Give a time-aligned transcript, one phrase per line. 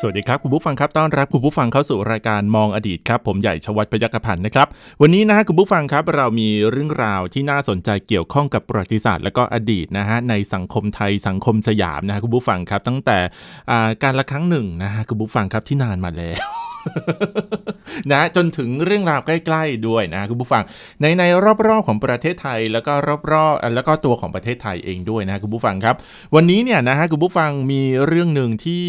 [0.00, 4.66] สวัสดีครับ คุณผู้ฟังครับต้อนรับคุณผู้ฟังเข้าสู่รายการมองอดีตครับ ผมใหญ่ชวัฒน์พยัคฆพันธ์นะครับ
[5.02, 13.18] วันนี้นะฮะคุณผู้ฟังครับเรามีเรื่องราวที่น่าสนใจเกี่ยวข้องกับประวัติศาสตร์ และก็อดีตนะฮะในสังคมไทยสังคมสยามนะฮะคุณผู้ฟังครับตั้งแต่
[14.02, 16.65] การละครั้งหนึ่งนะฮะคุณผู้ฟังครับที่นานมาแล้ว
[18.12, 20.62] นะจนถึงเรื่องราวใกล้ ๆด้วยนะคุณผู้ฟัง
[21.00, 21.22] ในใน
[21.68, 22.92] รอบๆของประเทศไทยแล้วก็
[23.32, 25.94] รอบๆแล้วก็ตัวของประเทศไทยเองด้วยนะคุณผู้ฟังครับ
[26.34, 28.86] วันนี้เนี่ยนะฮะคุณผู้ฟังมีเรื่องหนึ่งที่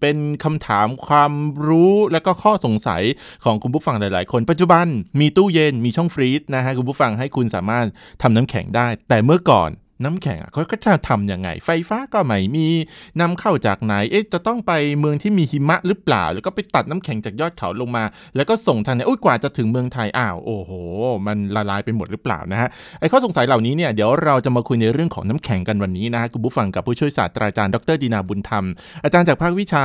[0.00, 1.32] เป็นคำถามความ
[1.66, 3.02] รู้และก็ข้อสงสัย
[3.44, 4.86] ของคุณผู้ฟังหลาย ๆ คนปัจจุบัน
[5.20, 7.86] มีตู้เย็นมีช่องฟรีซนะฮะคุณผู้ฟังให้คุณสามารถ
[8.22, 9.70] ทำน้ำแข็งได้ แต่เมื่อก่อน
[10.04, 12.66] น้ำแข็งอะเขาก็จะทำยังไง ไฟฟ้าก็ไม่มี
[13.20, 18.04] นำเข้าจากไหน เอ๊ะจะต้องไปเมืองที่มีหิมะหรือเปล่า แล้วก็ไปตัดน้ำแข็งจากยอดเขาลงมา
[18.36, 20.70] แล้วก็ส่งทางไหนอุ้ยกว่าจะถึงเมืองไทยอ้าวโอ้โห
[21.26, 22.68] มันละลายไปหมดหรือเปล่านะฮะ
[23.00, 28.64] ไอ้ข้อสงสัยเหล่านี้เนี่ยเดี๋ยวเราจะมาคุยในเรื่องของน้ำแข็งกันวันนี้นะฮะคุณผู้ฟังกับผู้ช่วยศาสตราจารย์ดรดีนาบุญธรรม
[29.04, 29.84] อาจารย์จากภาควิชา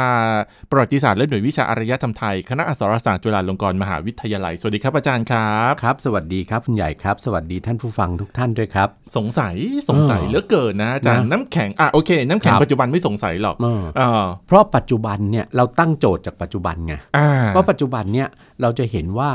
[0.70, 9.56] ประวัติศาสตร์และหน่วยวิชาอารยธรรมไทยคณะอักษรศาสตร์จุฬาลงกรณ์มหาวิทยาลัยสวัสดีครับอาจารย์ครับครับ สวัสดีครับคุณใหญ่ครับ สวัสดีท่านผู้ฟังทุกท่านด้วยครับ สงสัย
[9.90, 18.28] สงสัยเออเหลือเกินนะอาจารย์นะน้ำแข็งอะโอเค น้ำแข็งครับปัจจุบันไม่สงสัยหรอกเออเออเพราะปัจจุบันเนี่ยเราตั้งโจทย์จากปัจจุบันไงอ่าเพราะปัจจุบันเนี่ย
[18.62, 19.30] เราจะเห็นว่า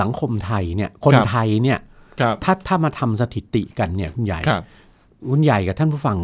[0.00, 1.78] สังคมไทยเนี่ยคนครับไทยเนี่ย
[2.20, 4.62] ครับถ้าถ้ามาทำสถิติกันเนี่ยคุณใหญ่ครับ
[5.30, 6.16] คุณใหญ่กับท่านผู้ฟัง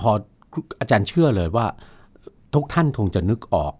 [0.00, 0.10] พอ
[0.80, 1.66] อาจารย์เชื่อเลยว่า
[2.54, 3.74] ทุกท่านคงจะนึกออก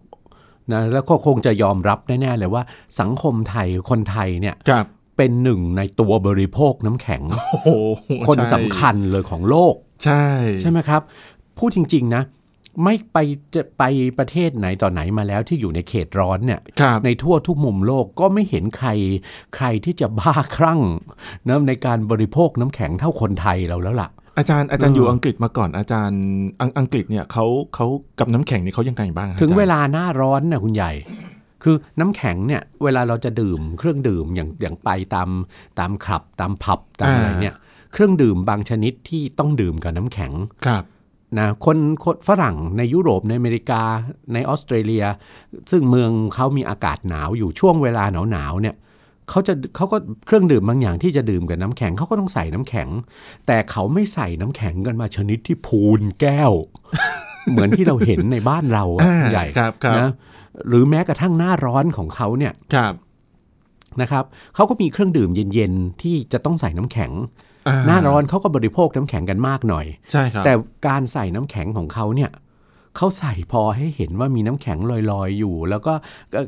[0.71, 2.63] นะแล้วก็คงจะยอมรับแน่ๆเลยว่า
[2.99, 4.85] สังคมไทยคนไทยเนี่ยครับ
[5.17, 7.69] เป็นหนึ่งในตัวบริโภคน้ำแข็งโอ้โห
[8.27, 10.25] คนใช่สำคัญเลยของโลก ใช่
[10.61, 11.01] ใช่ไหมครับ
[11.57, 12.23] พูดจริง ๆ นะ
[12.83, 13.17] ไม่ไป
[13.55, 13.83] จะไป
[14.17, 18.89] ประเทศไหนต่อไหนมาแล้วที่อยู่ในเขตร้อนเนี่ยครับในทั่วทุกมุมโลกก็ไม่เห็นใคร
[19.55, 20.81] ใครที่จะบ้าคลั่ง
[21.47, 26.21] นะในการบริโภคน้ำแข็งเท่าคนไทยเราแล้วล่ะอาจารย์อาจารย์เออออยู่อังกฤษมาก่อนอาจารย์
[26.61, 27.45] อังอังกฤษเนี่ยเขา
[27.75, 27.87] เขา
[28.19, 30.91] กับน้ำแข็งนี่เขายังไงบ้างอะถึงอจรย์เวลาหน้าร้อนน่ะคุณใหญ่
[31.63, 35.29] คือน้ำแข็งเนี่ยเวลาเราจะดื่มเครื่องดื่มอย่างอย่างไปตาม
[35.79, 37.55] ตามคลับ ตามผับตามอะไรเนี่ย
[37.93, 40.33] เครื่องดื่มบางชนิดที่ต้องดื่มกับน้ำแข็ง
[40.67, 40.83] ครับ
[41.39, 43.81] นะคนคนฝรั่งในยุโรปในอเมริกา
[44.33, 45.05] ในออสเตรเลีย
[45.71, 48.75] ซึ่งเมืองเขามีอากาศหนาวอยู่ช่วงเวลาหนาวหนาวๆเนี่ย
[49.29, 52.89] เขาจะเขาก็เครื่องดื่มบางอย่างที่จะดื่มกับน้ำแข็งเขาก็ต้องใส่น้ำแข็ง
[53.47, 56.51] แต่เขาไม่ใส่น้ำแข็งกันมาชนิดที่พูนแก้ว
[57.51, 60.09] เหมือนที่เราเห็นในบ้านเราอะอ่าใหญ่ครับครับนะ
[60.67, 62.93] หรือแม้กระทั่งหน้าร้อนของเขาเนี่ยครับ
[64.01, 64.23] นะครับ
[64.55, 67.11] เขาก็มีเครื่องดื่มเย็นๆที่จะต้องใส่น้ำแข็ง
[67.67, 70.53] อ่หน้าร้อนเขาก็บริโภคน้ำแข็งกันมากหน่อยใช่ครับแต่
[70.87, 72.31] การใส่น้ำแข็งของเขาเนี่ย
[72.97, 74.77] เขาใส่พอให้เห็นว่ามีน้ำแข็ง
[75.11, 75.93] ลอยๆอยู่ แล้วก็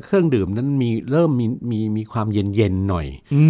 [0.04, 3.06] เครื่องดื่มนั้นมีเริ่มมีมีมีความเย็นๆหน่อย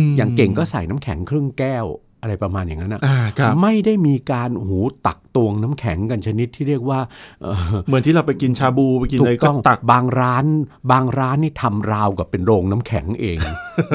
[0.06, 1.84] มอย่างเก่งก็ใส่น้ำแข็งครึ่งแก้ว
[2.26, 7.00] อะไรประมาณอย่างนั้นนะอ่าครับไม่ได้มีการโอ้โหูตักตวงน้ำแข็งกันชนิดที่เรียกว่า
[7.42, 10.44] เอ่อเหมือนที่เราไปกินชาบูไปกินถูอะไรกก็ต้องตักบางร้าน
[10.92, 13.36] บางร้านนี่ทำราวกับเป็นโรงน้ำแข็งเอง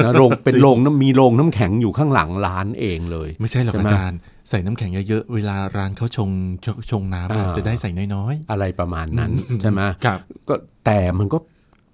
[0.04, 6.30] นะโรงเป็นโรงน้ำมีโรงน้ำแข็งอยู่ข้างหลังร้านเองเลย ไม่ใช่หรอกใช่ไหมอาจารย์ใส่น้ำแข็งเยอะๆ เวลาร้านเขาชง
[6.64, 10.54] ชงชงน้ำอะอ่าจะได้ใส่น้อยอะไรประมาณนั้นอืมใช่ไหมๆครับก็
[10.84, 11.38] แต่มันก็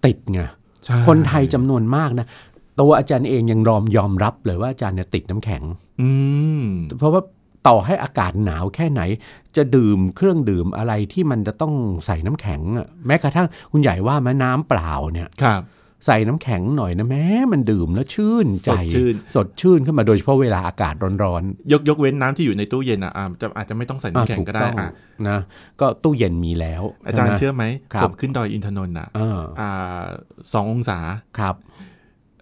[0.04, 0.40] ติดไง
[0.84, 2.26] ใช่คนไทยจำนวนมากนะ
[2.80, 5.62] ตัวอาจารย์เองยังยอมยอมรับเลยว่าอาจารย์เนี่ยติดน้ำแข็ง
[6.00, 6.10] อื
[6.60, 6.62] ม
[6.98, 7.22] เพราะว่า
[7.68, 9.02] ต่อให้อากาศหนาวแค่ไหน
[9.56, 11.74] จะดื่มเครื่องดื่มอะไรที่มันจะต้อง
[12.06, 15.62] ใส่น้ำแข็งอะแม้กระทั่งคุณใหญ่ว่าแม้น้ำเปล่าเนี่ยครับ
[16.06, 21.42] ใส่น้ำแข็งหน่อยนะแม้มันดื่มแล้วชื่นใจสดชื่นสดชื่นขึ้นมาโดยเฉพาะเวลาอากาศร้อน
[21.72, 24.90] ยกยกเว้นน้ำที่อยู่ในตู้เย็นอะอ่าจะอาจจะไม่ต้องใส่ๆน้ำแข็งถูก็ได้ต้องอะ
[25.28, 25.38] นะ
[25.80, 30.02] ก็ตู้เย็นมีแล้ว อาจารย์ใไหมเชื่อไหมครับผมขึ้นดอยอินทนนท์อะเอออ่า
[30.52, 30.98] สององศา
[31.38, 31.54] ครับ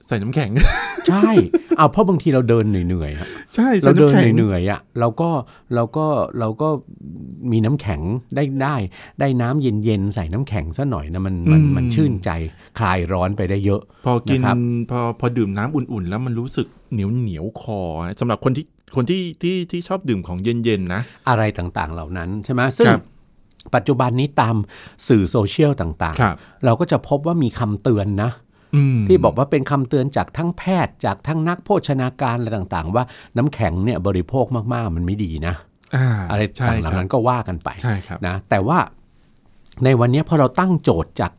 [0.06, 0.50] ใส่น้ำแข็ง
[1.08, 1.30] ใช่
[1.76, 5.30] เอาเพราะบางทีเราเดินเหนื่อยๆอะใช่ใส่เราเดินน้ำแข็งเหนื่อยๆอะเราก็
[5.74, 6.06] เราก็
[6.40, 6.68] เราก็
[7.52, 8.00] มีน้ำแข็ง
[8.36, 8.76] ได้ได้
[9.20, 12.30] ได้น้ำเย็นๆใส่น้ำแข็งซะหน่อยนะมันมันมันชื่นใจ
[12.78, 14.56] คลายร้อนไปได้เยอะ พอกินนะครับ
[14.90, 17.80] พอพอดื่มน้ำอุ่นๆ แล้วมันรู้สึกเหนียวเหนียวๆคอ
[18.20, 18.66] สำหรับคนที่
[18.96, 23.02] คนที่ที่ที่ชอบดื่มของเย็นๆนะ อะไรต่างๆเหล่านั้นใช่ไหมซึ่งครับ
[23.74, 24.56] ปัจจุบันนี้ตาม
[25.08, 28.45] สื่อโซเชียลต่างครับๆเราก็จะพบว่ามีคำเตือนนะอืม
[29.08, 33.04] ที่บอกว่าเป็นคำเตือนจากทั้งแพทย์จากทั้งนักโภชนาการอะไรต่างๆ ว่า
[33.36, 35.54] น้ำแข็งเนี่ยบริโภคมากๆ มันไม่ดีนะ
[35.96, 38.78] อ่าอะไรใช่ต่างๆเหล่าครับนั้นก็ว่ากันไปใช่ครับนะแต่ว่า
[39.84, 41.32] ในวันนี้พอเราตั้งโจทย์จาก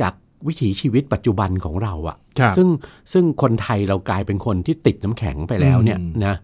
[0.00, 0.14] จาก
[0.46, 2.68] วิถีชีวิตปัจจุบันของเราอะครับซึ่ง
[3.12, 6.34] ซึ่งคนไทยเรากลายเป็นคนที่ติดน้ำแข็งไปแล้วเนี่ยอืมนะ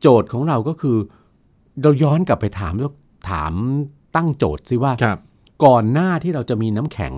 [0.00, 0.96] โจทย์ของเราก็คือ
[1.82, 2.74] เราย้อนกลับไปถาม
[3.30, 3.52] ถาม
[4.16, 5.18] ตั้งโจทย์สิว่าครับ
[5.64, 7.14] ก่อนหน้าที่เราจะมีน้ำแข็ง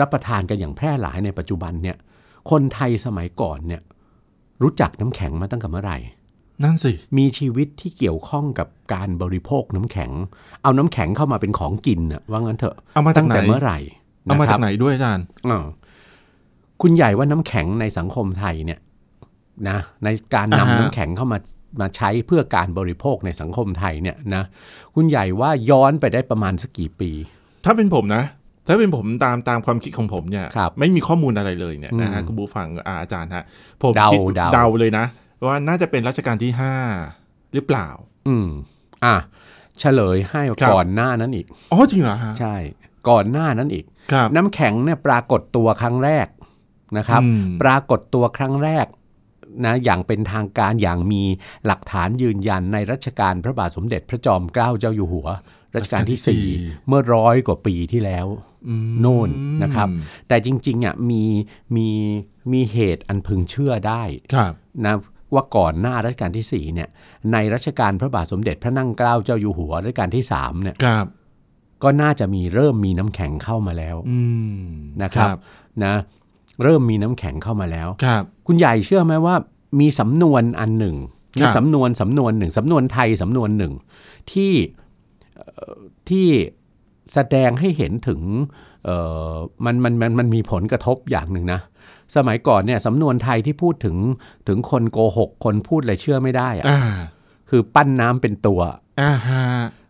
[0.00, 1.96] รับประทานกันอย่างแพร่หลายในปัจจุบันเนี่ย
[2.50, 3.82] คนไทยสมัยก่อนเนี่ย
[4.62, 5.98] รู้จักน้ำแข็งมาตั้งแต่เมื่อไหร่
[6.64, 10.10] นั่นสิ มีชีวิตที่เกี่ยวข้องกับการบริโภคน้ำแข็ง
[10.62, 13.78] เอาน้ำแข็งเข้ามาเป็นของกินน่ะว่างั้นเถอะ เอามาจาตั้กงไหนแต่เมื่อไหร่
[14.24, 15.64] เอามานะคจารับกไหนด้วยอาจารย์อ่า
[16.82, 18.80] คุณใหญ่ว่าน้ำแข็งในสังคมไทยเนี่ย
[19.68, 21.38] นะในการนำอ่าฮะน้ำแข็งเข้ามา
[21.80, 24.42] มาใช้เพื่อการบริโภคในสังคมไทยเนี่ยนะ
[24.94, 27.10] คุณใหญ่ว่าย้อนไปได้ประมาณสักกี่ปี
[27.64, 28.22] ถ้าเป็นผมนะ
[28.66, 33.44] ถ้าเป็นผมตามตามความคิดของผมเนี่ยครับไม่มีข้อมูลอะไรเลยเนี่ยนะฮะอืมคุณบูฟังอาอาจารย์ฮะ
[33.82, 35.04] ผมเดาคิดเดาเดาเลยนะ
[35.46, 36.74] ว่าน่าจะเป็นรัชกาลที่ห้า
[37.54, 37.88] หรือเปล่า
[38.28, 38.48] อืม
[39.04, 39.16] อะ
[39.80, 42.56] เฉลยให้ครับก่อนหน้านั้นอีกอ๋อจริงเหรอฮะใช่
[43.08, 46.26] ก่อนหน้านั้นอีกครับน้ำแข็งเนี่ยปรากฏตัวครั้งแรก
[46.98, 48.86] นะครับอืมปรากฏตัวครั้งแรก
[49.64, 51.22] นะอย่างเป็นทางการอย่างมี
[51.66, 55.28] หลักฐานยืนยันในรัชกาลพระบาทสมเด็จพระจอมเกล้าเจ้าอยู่หัว
[55.74, 56.20] รัชกาลที่
[56.58, 58.26] 4 เมื่อร้อยกว่าปีที่แล้ว
[58.68, 59.30] อืมโน่น
[59.62, 59.88] นะครับ
[60.28, 61.22] แต่จริงๆอะมี
[61.76, 61.88] มี
[62.52, 64.02] มีเหตุอันพึงเชื่อได้
[64.34, 64.52] ครับ
[64.84, 64.94] นะ
[65.34, 66.88] ว่าก่อนหน้ารัชกาลที่4เนี่ย
[67.32, 71.06] ในรัชกาลพระบาทสมเด็จพระนั่งเกล้าเจ้าอยู่หัวรัชกาลที่3เนี่ยครับ
[71.82, 74.20] ก็น่าจะมีเริ่มมีน้ำแข็งเข้ามาแล้วอื
[74.58, 74.62] ม
[75.02, 75.36] นะครับ
[75.84, 75.94] นะ
[76.62, 79.34] เริ่มมีน้ำแข็งเข้ามาแล้วครับคุณใหญ่เชื่อไหมว่า
[79.80, 80.96] มีสำนวนอันหนึ่ง
[81.38, 83.72] คมีรับสำนวนสำนวนหนึ่งสำนวนไทยสำนวนหนึ่ง
[84.32, 84.81] ที่เอ่อ
[86.08, 86.28] ที่
[87.12, 88.20] แสดงให้เห็นถึง
[88.84, 88.96] เอ่
[89.32, 91.60] อมันมันมันมันมีผลกระทบอย่างหนึ่งนะ
[92.16, 93.96] สมัยก่อนเนี่ยสำนวนไทยที่พูดถึง
[94.48, 96.80] ถึงคนโกหก คนพูดอะไรเชื่อไม่ได้อะอ่า
[97.50, 98.60] คือปั้นน้ำเป็นตัว
[99.00, 99.44] อ่าฮะ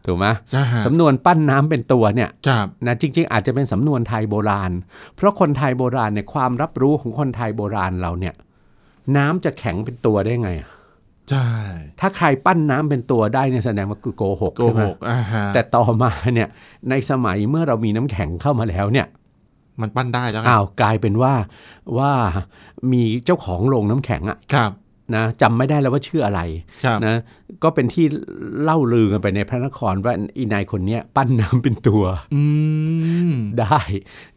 [0.06, 4.72] ถูกไหมใช่ฮะสำนวนปั้นน้ำเป็นตัวเนี่ยครับนะจริง ๆ อาจจะเป็นสำนวนไทยโบราณ
[5.16, 8.34] เพราะคนไทยโบราณเนี่ยความรับรู้ของคนไทยโบราณเราเนี่ย
[9.16, 10.68] น้ำจะแข็งเป็นตัวได้ไงอะ
[11.30, 11.46] ใช่
[12.00, 16.48] ถ้าใครปั้นน้ำเป็นตัวได้เนี่ยแสดงว่าคือโกหกโกใช่ไหหมกอ่าฮะแต่ต่อมาเนี่ย
[16.90, 19.06] ในสมัยเมื่อเรามีน้ำแข็งเข้ามาแล้วเนี่ย
[19.80, 21.34] มันปั้นได้แล้วไงอ้าวกลายเป็นว่า
[21.98, 22.12] ว่า
[22.92, 24.70] มีเจ้าของโรงน้ำแข็งอะครับ
[25.16, 26.40] นะจำไม่ได้แล้วว่าชื่ออะไร
[26.84, 27.16] ครับนะ
[27.62, 28.04] ก็เป็นที่
[28.62, 32.04] เล่าลือกันไปในพระนครว่าอีนายคนเนี้ยปั้นน้ำเป็นตัว
[32.34, 32.42] อื
[33.30, 33.78] มได้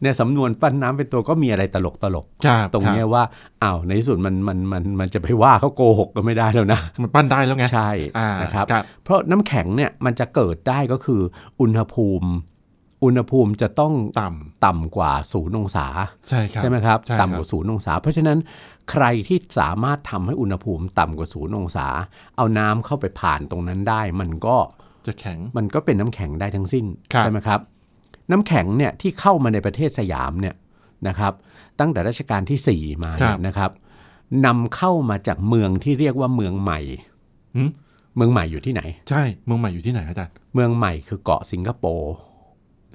[0.00, 3.24] เนี่ยสำนวนปั้นน้ำเป็นตัวก็มีอะไรตลกตลกๆครับตรงเนี้ยคบว่า
[3.62, 11.20] อ้าวในที่สุดมันมันมันมันจะไปว่าเขาโกหกก็ไม่ได้แล้วนะมันปั้นได้แล้วไงใช่อ่านะครับครับเพราะน้ำแข็งเนี่ยมันจะเกิดได้ก็คือ
[11.60, 12.30] อุณหภูมิ
[13.04, 14.28] อุณหภูมิจะต้องต่
[14.64, 18.38] ต่ำกว่าศูนย์องศาำใช่ครับใช่ไหมครับใช่ครับต่ำกว่าศูนย์องศา เพราะฉะนั้น
[18.90, 21.86] ใครที่สามารถทำให้อุณหภูมิต่ำกว่าศูนย์องศา
[22.36, 24.56] เอาน้ำเข้าไปผ่านตรงนั้นได้ มันก็
[25.06, 27.60] จะแข็งมันก็เป็นน้ำแข็งได้ทั้งสิ้นครับใช่ไหมครับ
[28.30, 30.54] น้ำแข็งเนี่ยที่เข้ามาในประเทศสยามเนี่ย
[31.08, 31.32] นะครับ
[31.80, 33.70] ตั้งแต่รัชกาลที่ 4 มาเนี่ยนะครับ
[34.46, 36.80] นำเข้ามาจากเมืองที่เรียกว่าเมืองใหม่
[37.56, 37.70] หืม
[38.16, 42.12] เมืองใหม่อยู่ที่ไหน ใช่เมืองใหม่อยู่ที่ไหนอาจารย์เมืองใหม่คือเกาะสิงคโปร์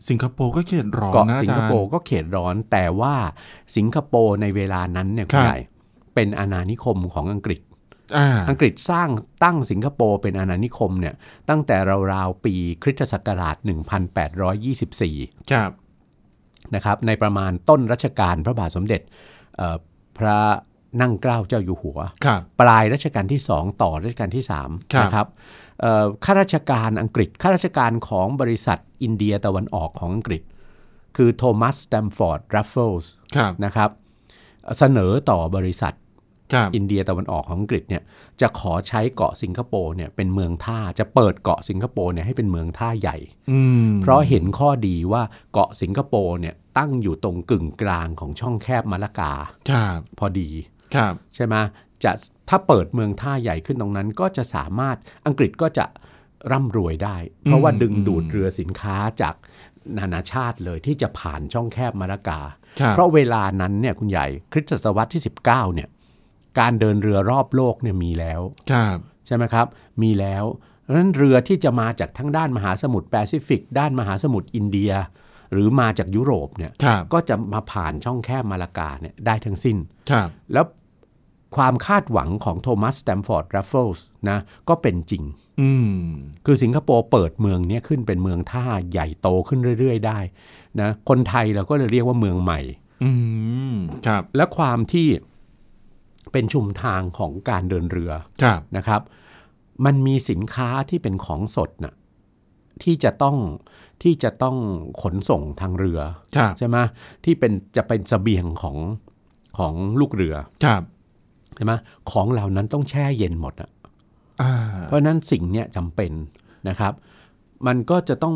[0.09, 3.15] สิงคโปร์ก็เขตร้อนเกาะนะอาสิงจารคย์โปร์ก็เขตร้อนแต่ว่า
[3.75, 5.57] สิงคโปร์ในเวลานั้นเนี่ยคคุรัณบใหญ่
[6.13, 7.61] เป็นอาณานิคมของอังกฤษ
[8.17, 9.09] อ่าอังกฤษสร้าง
[9.43, 11.15] ตั้งสิงคโปร์เป็นอาณานิคมเนี่ย
[11.49, 11.77] ตั้งแต่
[12.13, 12.53] ราวๆปี
[12.83, 13.55] คริสตศักราช
[14.73, 15.71] 1824 ครับ
[16.75, 19.01] นะครับในประมาณต้นรัชกาลพระบาทสมเด็จ
[19.55, 19.75] เอ่อ
[20.17, 20.37] พระ
[21.01, 24.69] นั่งเกล้าเจ้าอยู่หัวครับปลายรัชกาลที่ 2 ต่อรัชกาลที่ครับ
[24.99, 25.27] 3นะครับ
[25.81, 30.41] เอ่อข้าราชการอังกฤษข้าราชการของบริษัทอินเดียตะวันออกของอังกฤษ
[31.17, 33.89] คือโทมัสสแตมฟอร์ดรัฟเฟิลส์ครับนะครับ
[34.77, 36.00] เสนอต่อบริษัทครับ
[36.75, 38.03] อินเดียตะวันออกของอังกฤษเนี่ย
[38.41, 43.17] จะขอใช้เกาะสิงคโปร์เนี่ยเป็นเมืองท่าจะเปิดเกาะสิงคโปร์เนี่ยให้เป็นเมืองท่าใหญ่
[43.51, 49.33] อืมเพราะเห็นข้อดีว่าเกาะสิงคโปร์เนี่ยตั้งอยู่ตรงกึ่งกลางของช่องแคบมาลากา
[49.69, 50.49] ครับพอดี
[50.95, 51.55] ครับใช่ไหม
[52.03, 52.11] จะ
[52.49, 55.85] ถ้าเปิดเมืองท่าใหญ่ขึ้นตรงนั้นก็จะสามารถอังกฤษก็จะ
[56.51, 59.35] ร่ำรวยได้ เพราะว่าดึงดูดเรือสินค้าจาก
[59.97, 62.41] นานาชาติเลยที่จะผ่านช่องแคบมาลากา
[62.79, 65.89] ครับเพราะเวลานั้นเนี่ยคุณใหญ่คริสตศตวรรษที่ 19เนี่ย
[66.59, 68.41] การเดินเรือรอบโลกเนี่ยมีแล้ว
[68.71, 69.67] ครับใช่ไหมครับ
[70.01, 70.43] มีแล้ว
[70.81, 74.91] เพราะฉะนั้นเรือที่จะมาจากทั้งด้านมหาสมุทรแปซิฟิก ด้านมหาสมุทรอินเดีย
[75.53, 79.77] หรือมาจากยุโรปเนี่ยครับก็จะมาผ่านช่องแคบมาลากาเนี่ยได้ทั้งสิ้น
[80.11, 80.65] ครับแล้ว
[81.55, 84.39] ความคาดหวังของโทมัสสแตมฟอร์ดรัฟเฟิลส์นะ
[84.69, 85.23] ก็เป็นจริง
[85.61, 86.05] อืม
[86.45, 90.19] คือสิงคโปร์เปิดเมืองเนี้ขึ้นเป็นเมืองท่าใหญ่โตขึ้นเรื่อย ๆ ได้
[90.81, 92.59] นะคนไทยเราก็เลยเรียกว่าเมืองใหม่
[93.03, 93.11] อื
[93.73, 93.75] ม
[94.07, 95.07] ครับและความที่
[96.31, 98.11] เป็นชุมทางของการเดินเรือ
[98.43, 99.01] ครับนะครับ
[99.85, 101.93] มันมีสินค้าที่เป็นของสดน่ะ
[102.83, 103.37] ที่จะต้อง
[104.03, 104.57] ที่จะต้อง
[105.01, 105.99] ขนส่งทางเรือ
[106.35, 106.77] ครับใช่ไหม
[107.25, 108.77] ที่เป็นจะเป็นเสบียงของ
[109.57, 110.35] ของลูกเรือ
[110.65, 110.81] ครับ
[111.55, 111.73] ใช่ไหม
[112.11, 113.69] ของเหล่านั้นต้องแช่เย็นหมดอะ
[114.41, 116.11] อ่าเพราะฉะนั้นสิ่งเนี้ยจำเป็น
[116.69, 116.93] นะครับ
[117.67, 118.35] มันก็จะต้อง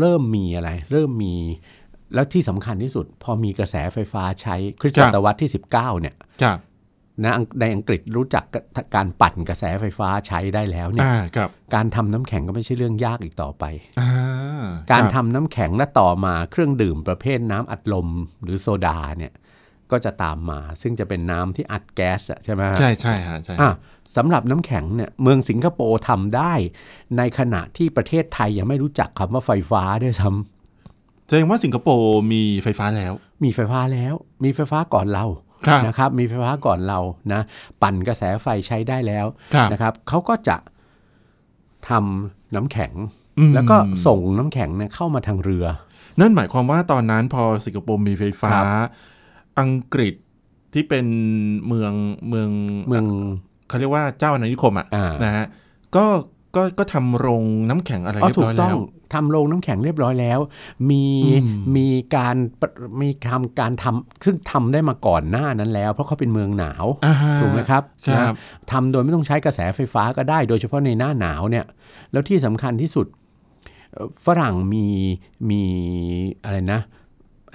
[0.00, 1.34] เริ่มมีอะไร เริ่มมี
[2.14, 5.70] แล้วที่สำคัญที่สุด พอมีกระแสไฟฟ้าใช้คริสตศตวรรษที่ 19
[6.00, 6.58] เนี่ยครับ
[7.24, 8.44] นะอังในอังกฤษรู้จัก
[8.94, 13.64] การปั่นกระแสไฟฟ้าใช้ได้แล้วเนี่ยอ่าครับการทำน้ำแข็งก็ไม่ใช่เรื่องยากอีกต่อไป
[14.00, 14.10] อ่า
[14.92, 18.08] การคทำบน้ำแข็งและต่อมาเครื่องดื่มประเภทน้ำอัดลม
[18.42, 19.32] หรือโซดาเนี่ย
[19.90, 23.70] ก็จะตามมา ซึ่งจะเป็นน้ำที่อัดแก๊สอะใช่ไหมฮะใช่ใช่ฮะใช่อะ
[24.16, 26.52] สำหรับน้ำแข็งเนี่ยเมืองสิงคโปร์ทำได้
[27.16, 30.30] ในขณะที่ประเทศไทยยังไม่รู้จักคำว่าไฟฟ้าด้วยซ้
[31.26, 35.44] แสดงว่าสิงคโปร์มีไฟฟ้าแล้วำมีไฟฟ้าแล้ว มีไฟฟ้าก่อนเราครับ
[35.86, 36.98] นะครับมีไฟฟ้าก่อนเรา
[37.32, 37.40] นะ
[37.82, 40.56] ปั่นกระแสไฟใช้ได้แล้วครับนะครับเขาก็จะ
[41.88, 42.92] ทำน้ำแข็ง
[43.38, 43.76] อืมแล้วก็
[44.06, 45.66] ส่งน้ำแข็งเนี่ยเข้ามาทางเรือ
[46.20, 48.86] นั่นหมายความว่าตอนนั้นพอสิงคโปร์มีไฟฟ้าครับ
[49.60, 50.14] อังกฤษ
[50.74, 51.06] ที่เป็น
[51.66, 51.92] เมือง
[52.28, 52.50] เมือง
[52.88, 53.04] เมือง
[53.68, 55.46] เขาเรียกว่าเจ้าอาณานิคมอะอ่านะฮะ
[55.96, 56.04] ก็
[56.56, 58.78] ก็ก็ทำโรงน้ำแข็งอะไรอ๋อเรียบถูร้กอยต้แล้องว
[59.12, 60.38] ทำโรงน้ำแข็งเรียบร้อยแล้ว
[60.90, 61.04] มี
[61.42, 62.68] อืมมีการปะ
[63.00, 68.36] มีทำการทำซึ่งทำได้มาก่อนหน้านั้นแล้ว เพราะเขาเป็นเมืองหนาวอ่าถูกไหมครับครับนะ
[68.70, 71.64] ทำโดยไม่ต้องใช้กระแสไฟฟ้าก็ได้ โดยเฉพาะในหน้าหนาวเนี่ย
[72.12, 73.06] แล้วที่สำคัญที่สุด
[73.92, 74.86] เอ่อฝรั่งมี
[75.50, 75.62] มี
[76.44, 76.80] อะไรนะ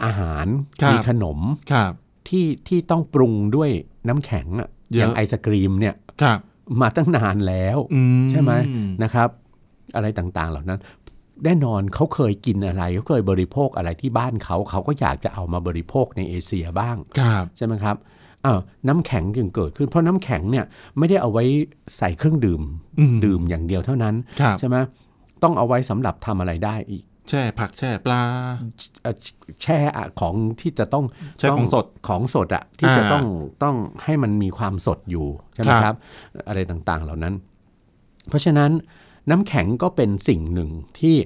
[0.03, 0.45] อาหาร
[0.81, 1.39] ครับมีขนม
[1.71, 1.91] ครับ
[2.27, 3.69] ที่ที่ต้องปรุงด้วย
[4.07, 6.39] น้ำแข็งอะเยอะอย่างไอศกรีมเนี่ยครับ
[6.81, 8.51] มาตั้งนานแล้วอืใช่ไหม
[9.03, 9.29] นะครับ
[9.95, 10.79] อะไรต่างๆเหล่านั้น
[11.43, 17.95] แน่นอนเขาเคยกินอะไรเขาเคยบริโภคอะไรที่บ้านเขาเขาก็อยากจะเอามาบริโภคในเอเชียบ้างครับใช่ไหมครับ
[18.45, 20.65] อ้าวน้ำแข็งจึงเกิดขึ้น เพราะน้ำแข็งเนี่ย
[20.97, 21.43] ไม่ได้เอาไว้
[21.97, 22.61] ใส่เครื่องดื่ม
[22.99, 24.77] อืมดื่มอย่างเดียวเท่านั้นครับใช่ไหม
[25.43, 28.21] ต้องเอาไว้สำหรับทำอะไรได้อีกแช่ผักแช่ปลา
[29.01, 29.15] เอ่อ
[29.61, 31.05] แช่อะของที่จะต้อง
[31.39, 33.23] แช่ของสดของสดอะที่อ่าจะต้อง
[33.63, 35.95] ต้องให้มันมีความสดอยู่ใช่ไหมครับครับ
[36.47, 37.33] อะไรต่างๆเหล่านั้น
[38.29, 38.71] เพราะฉะนั้น
[39.29, 41.17] น้ำแข็งก็เป็นสิ่งหนึ่งที่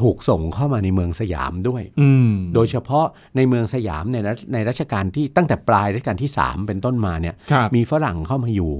[0.00, 8.72] ถูกส่งเข้ามาในเมืองสยามด้วยอืมโดยเฉพาะในเมืองสยามในรัชในรัชกาลที่ตั้งแต่ปลายรัชกาลที่ 3 เป็นต้นมาเนี่ยครับมีฝรั่งเข้ามาอยู่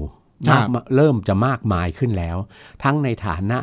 [0.47, 2.37] ครัมากบมาเริ่มจะมากมายขึ้นแล้ว
[2.83, 3.57] ทั้งในฐานะ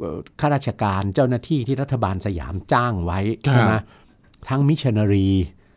[0.00, 3.74] เอ่อข้าราชการเจ้าหน้าที่ที่รัฐบาลสยามจ้างไว้ใช่ไหม
[4.48, 5.28] ทั้งมิชชันนารี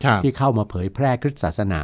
[0.03, 1.81] ครับที่เข้ามาเผยแพร่คริสตศาสนา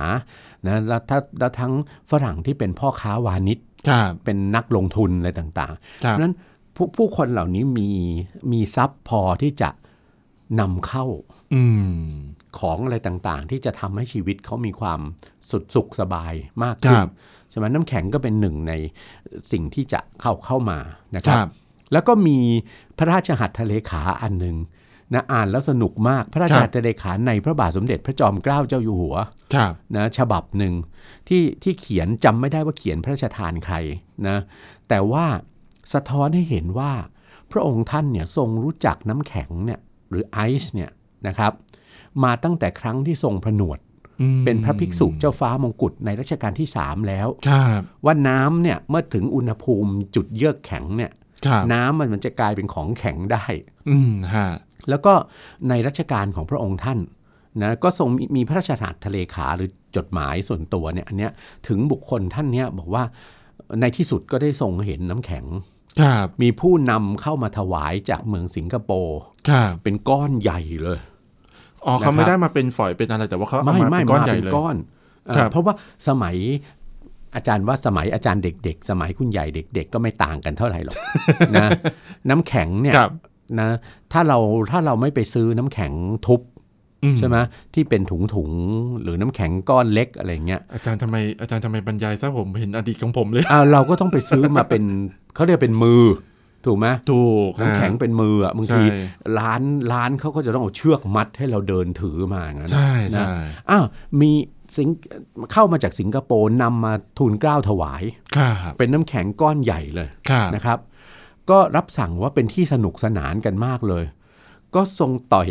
[0.68, 1.74] นะแล้วถ้าแล้วทั้ง
[2.12, 3.77] ฝรั่งที่เป็นพ่อค้าวานิชครับ
[4.24, 6.36] เป็นนักลงทุนอะไรต่างๆครับเพราะฉะนั้น
[6.76, 7.90] ผู้ผู้คนเหล่านี้มี
[8.52, 9.70] มีทรัพย์พอที่จะ
[10.60, 11.06] นำเข้า
[11.54, 11.94] อืม
[12.60, 15.00] ของอะไรต่างๆ ที่จะทำให้ชีวิตเขามีความ
[15.52, 17.10] สุดสุขสบายมากคขึ้นรับ
[17.50, 18.74] ใช่ไหมน้ำแข็งก็เป็นหนึ่งใน
[19.52, 20.80] สิ่งที่จะเข้าเข้ามา
[21.16, 21.50] นะคครัรับบ
[21.94, 22.38] แล้วก็มี
[22.98, 24.56] พระราชหัตถเลขาอันหนึ่ง
[25.14, 29.16] นะอ่านแล้วสนุกมากพระราชครับหัตถเลขาในพระบาทสมเด็จพระจอมเกล้าเจ้าอยู่หัว
[29.54, 30.74] ครับนะฉบับหนึ่ง
[31.28, 33.76] ที่ที่เขียนจำไม่ได้ว่าเขียนพระราชทานใคร
[34.28, 34.38] นะ
[34.90, 35.26] แต่ว่า
[35.94, 36.92] สะท้อนให้เห็นว่า
[37.52, 40.92] พระองค์ท่านเนี่ยทรงรู้จักน้ำแข็งเนี่ยหรือไอซ์เนี่ย
[41.28, 41.52] นะครับ
[42.24, 43.80] มาตั้งแต่ครั้งที่ทรงผนวด
[44.22, 51.12] อืมเป็นพระภิกษุเจ้าฟ้ามงกุฎในรัชกาลที่ 3 แล้วครับว่าน้ำเนี่ยเมื่อถึงอุณหภูมิจุดเยือกแข็งเนี่ย
[51.46, 53.46] ครับน้ำมันมันจะกลายเป็นของแข็งได้
[53.90, 54.48] อืมฮะ
[54.90, 55.14] แล้วก็
[55.70, 57.00] ในรัชกาลของพระองค์ท่าน
[57.64, 61.32] นะก็ทรงมีมีพระราชทานทะเลขาหรือจดหมายส่วนตัวเนี่ยอันเนี้ย
[61.68, 63.04] ถึงบุคคลท่านเนี้ยบอกว่า
[63.82, 65.46] ในที่สุดก็ได้ทรงเห็นน้ำแข็ง
[66.02, 69.20] ครับมีผู้นำเข้ามาถวายจากเมืองสิงคโปร์
[69.50, 71.00] ครับเป็นก้อนใหญ่เลย
[71.86, 74.76] อ๋อเขานะครับไม่ได้มาเป็นฝอยเป็นอะไรแต่ว่าเขาเอาไม่มาไม่เป็นก้อนมาใหญ่เป็นเลยก้อน
[75.26, 75.74] เอ่อครับเพราะว่า
[76.08, 76.36] สมัย
[77.36, 80.98] อาจารย์ว่าสมัยอาจารย์เด็ก ๆ สมัยคุณใหญ่เด็ก ๆ ก็ไม่ต่างกันเท่าไหร่หรอก
[81.56, 81.70] นะ
[82.30, 83.12] น้ำแข็งเนี่ยครับ
[83.60, 83.70] นะ
[84.14, 84.38] ถ้าเรา
[84.72, 85.92] ถ้าเราไม่ไปซื้อน้ำแข็ง
[86.28, 86.42] ทุบ
[87.04, 87.38] อืใช่ไหม
[87.74, 94.84] ที่เป็นถุงถุงๆหรือน้ำแข็งก้อนเล็กอะไรเงี้ยอาจารย์ทำไมอาจารย์ทำไมบรรยายซะผมเห็นอดีตของผมเลยอ่าเราก็ต้องไปซื้อมาเป็น
[95.36, 96.04] เขาเรียกเป็นมือ
[96.66, 98.98] ถูกไหมถูกน้ำแข็งเป็นมืออะบางทีใช่
[99.40, 99.62] ร้าน
[99.94, 103.34] ร้านเขาก็จะต้องเอาเชือกมัดให้เราเดินถือมาอย่างนั้นใช่นะใช่
[103.70, 103.86] อ้าว
[104.22, 104.32] มี
[104.78, 104.90] สิง
[105.54, 108.04] เข้ามาจากสิงคโปร์นำมาทูลเกล้าถวาย
[108.38, 110.78] ครับเป็นน้ำแข็งก้อนใหญ่เลยครับนะครับ
[111.50, 114.06] ก็รับสั่งว่าเป็นที่สนุกสนานกันมากเลย
[114.76, 115.50] ก็ทรงต่อย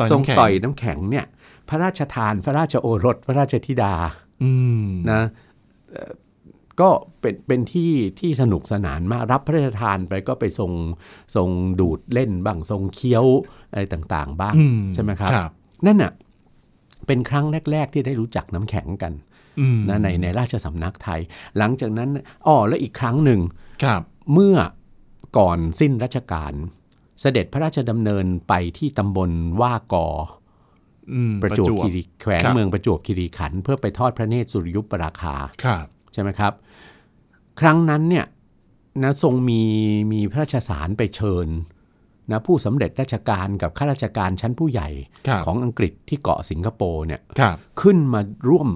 [0.00, 1.26] ต่อยทรงน้ำแข็งต่อยน้ำแข็งเนี่ย
[1.68, 3.94] พระราชทาน พระราชโอรส พระราชธิดา
[4.42, 4.52] อื
[4.84, 5.20] มนะ
[5.90, 6.12] เอ่อ
[6.80, 6.90] ก็
[7.20, 10.72] เป็นเป็นที่ที่สนุกสนานมากรับพระราชทานไปก็ไปทรง
[11.36, 11.48] ทรง
[11.80, 13.24] ดูดเล่นบ้างทรงเคี้ยว
[13.70, 15.50] อะไรต่างๆ บ้างอืใช่ไหมครับครับ
[15.86, 16.12] นั่นน่ะ
[17.06, 19.12] เป็นครั้งแรก ๆ ที่ได้รู้จักน้ำแข็งกัน
[19.60, 21.20] อืมนะในในราชสำนักไทย
[21.58, 22.08] หลังจากนั้น
[22.46, 23.40] อ๋อและอีกครั้งหนึ่ง
[23.82, 24.02] ครับ
[24.32, 24.56] เมื่อ
[25.36, 26.52] ก่อนสิ้นรัชกาล
[27.20, 29.30] เสด็จพระราชดำเนินไปที่ตำบล
[29.60, 30.08] ว่ากอ
[31.12, 36.52] อืมประจวบคีรีแขวงครับเมืองประจวบคีรีขันธ์เพื่อไปทอดพระเนตรสุริยุปราคาครับใช่ไหมครับ
[37.60, 38.26] ครั้งนั้นเนี่ย
[39.02, 39.62] นะทรงมี
[40.12, 41.48] มีพระราชสารไปเชิญ
[42.30, 44.88] นะผู้สำเร็จราชการกับข้าราชการชั้นผู้ใหญ่
[45.28, 48.68] ครับของอังกฤษที่เกาะสิงคโปร์เนี่ยครับขึ้นมาร่วม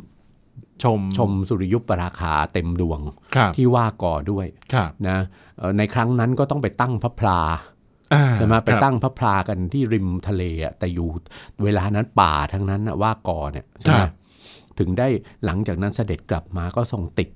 [0.84, 3.00] ชมชมสุริยุปราคาเต็มดวง
[3.34, 5.18] ครับที่ว่ากอด้วยครับนะ
[5.58, 7.40] เอ่อในครั้งนั้นก็ต้องไปตั้งพระพลา
[8.14, 11.08] อ่าใช่ไหมไปครับตั้งพระพลากันที่ริมทะเลอะแต่อยู่
[11.62, 14.10] เวลานั้นป่าทั้งนั้นน่ะว่ากอเนี่ยใช่ไหมครับ
[14.78, 15.08] ถึงได้
[15.44, 17.28] หลังจากนั้นเสด็จกลับมาก็ทรงติด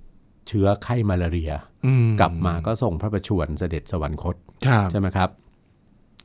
[0.48, 1.52] เชื้อไข้มาลาเรีย
[1.86, 4.36] อืมกลับมาก็ส่งพระประชวรเสด็จสวรรคต
[4.66, 5.28] ครับใช่ไหมครับ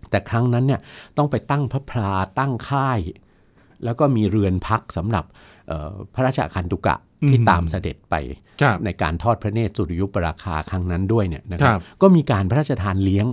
[0.09, 0.81] แต่ครั้งนั้นเนี่ย
[1.17, 2.99] ต้องไปตั้งพระพลาตั้งค่าย
[3.83, 5.25] แล้วก็มีเรือนพักสำหรับ
[5.67, 6.95] เอ่อพระราชคันตุกะ
[7.29, 8.15] ที่ตามเสด็จไป
[8.61, 13.27] ครับในการทอดพระเนตรสุริยุปราคาครั้งนั้นด้วยเนี่ยนะคครัรับบก็มีการพระราชทานเลี้ยง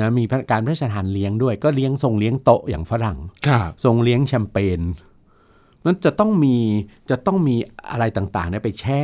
[0.00, 4.80] นะมีการพระราชทานเลี้ยงด้วย ก็เลี้ยงทรงเลี้ยงโต๊ะอย่างฝรั่งครับทรงเลี้ยงแชมเปญ
[5.84, 6.56] นั้นจะต้องมี
[7.10, 7.56] จะต้องมี
[7.90, 9.02] อะไรต่างๆเนี่ยไปแช่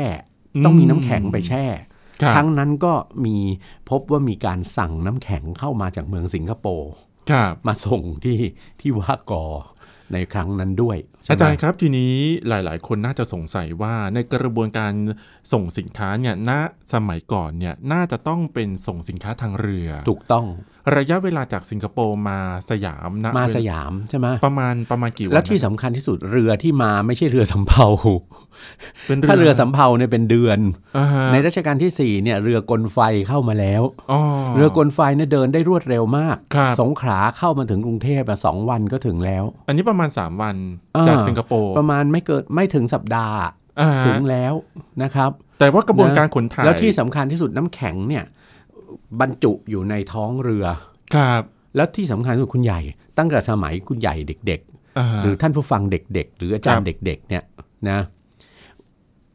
[0.64, 1.64] ต้องมีน้ำแข็งไปแช่
[2.22, 2.92] ครับครั้งนั้นก็
[3.24, 3.36] มี
[3.90, 6.92] พบว่ามีการสั่งน้ำแข็งเข้ามาจากเมืองสิงคโปร์
[7.30, 8.38] ครับมาส่งที่
[8.80, 9.44] ที่ว่ากอ
[10.12, 12.14] ในครั้งนั้นด้วยใช่ อาไหมจารย์ครับทีนี้
[12.48, 14.92] หลาย ๆ คนน่าจะสงสัยว่าในกระบวนการ
[15.52, 16.50] ส่งสินค้าเนี่ยณ
[16.94, 20.46] สมัยก่อนเนี่ยน่าจะต้องเป็นส่งสินค้าทางเรือ ถูกต้อง
[20.96, 22.38] ระยะเวลาจากสิงคโปร์มา
[22.70, 27.86] สยามนะมาเป็นสยามใช่ไหมประมาณประมาณกี่วันแล้วที่นะสำคัญที่สุดเรือที่มาไม่ใช่เรือสำเภา
[29.06, 30.58] เป็นถ้าเรือสำเภาเนี่ยเป็นเดือน
[30.96, 34.20] อ่าฮะในรัชกาลที่ 4 เนี่ยเรือกลไฟเข้ามาแล้วอ๋อ
[34.56, 40.56] เรือกลไฟเนี่ยเดินได้รวดเร็วมากครับสงขลาเข้ามาถึงกรุงเทพอะสองวันก็ถึงแล้ว อันนี้ประมาณ 3 วัน
[40.96, 43.38] อ่าจากสิงคโปร์ประมาณไม่เกินไม่ถึงสัปดาห์
[43.80, 44.54] อ่าฮะถึงแล้ว
[45.02, 48.24] นะครับ แต่ว่ากระบวนการขนถ่ายแล้วที่สำคัญที่สุดน้ำแข็งเนี่ย
[49.20, 50.66] บรรจุอยู่ในท้องเรือ
[51.14, 51.42] ครับ
[51.76, 52.80] แล้วที่สำคัญที่สุดคุณใหญ่
[53.18, 57.42] ตั้งแต่สมัยคุณใหญ่เด็กาๆหรือท่านผู้ฟังเด็ก ๆ หรืออาจารครัย์บเด็ก ๆ เนี่ย
[57.88, 58.00] นะ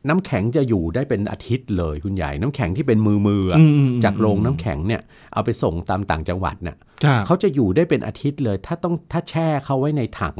[0.10, 5.02] น้ำแข็งจะอยู่ได้เป็นอาทิตย์เลยคุณใหญ่ น้ำแข็งที่เป็นมือมือๆอะอืมอืมอืมจากโรงน้ำแข็งเนี่ย
[5.34, 10.38] เอาไปส่งตามต่างจังหวัดเนี่ยครับเขาจะอยู่ได้เป็นอาทิตย์เลย ถ้าต้องถ้าแช่เขาไว้ในถัง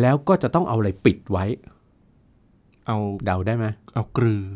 [0.00, 1.44] แล้วก็จะต้องเอาอะไรปิดไว้
[2.86, 4.46] เอาเดาได้ไหมเอาเกลือ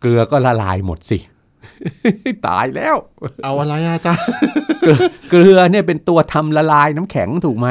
[0.00, 1.18] เกลือก็ละลายหมดสิ
[2.46, 2.96] ตายแล้ว
[3.44, 4.24] เอาอะไรอะอาจารย์
[4.80, 4.96] เกลือ
[5.30, 7.68] เกลือเนี่ยเป็นตัวทำละลายน้ำแข็งถูกไหม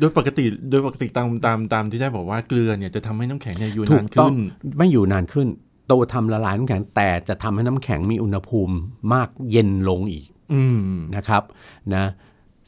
[0.00, 4.36] โดยปกติโดยปกติตามตามตามที่ได้บอกว่าเกลือเนี่ยจะทำให้น้ำแข็งเนี่ยอยู่ถูนานกต้อขึ้งน
[4.78, 5.48] ไม่อยู่นานขึ้น
[5.90, 8.74] ตัวทำละลายน้ำแข็งแต่จะทำให้น้ำแข็งมีอุณหภูมิ
[9.12, 10.78] มากเย็นลงอีก อืม
[11.16, 11.42] นะครับ
[11.94, 12.04] นะ